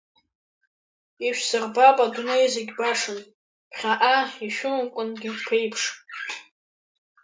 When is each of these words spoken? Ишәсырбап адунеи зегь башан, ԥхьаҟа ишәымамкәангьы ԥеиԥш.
Ишәсырбап 1.27 1.97
адунеи 2.05 2.45
зегь 2.53 2.73
башан, 2.77 3.19
ԥхьаҟа 3.71 4.15
ишәымамкәангьы 4.45 5.29
ԥеиԥш. 5.45 5.83